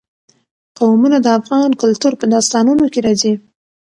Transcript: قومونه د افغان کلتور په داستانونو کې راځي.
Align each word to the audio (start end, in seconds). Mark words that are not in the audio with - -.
قومونه 0.77 1.17
د 1.21 1.27
افغان 1.39 1.69
کلتور 1.81 2.13
په 2.19 2.25
داستانونو 2.33 2.85
کې 2.93 2.99
راځي. 3.07 3.33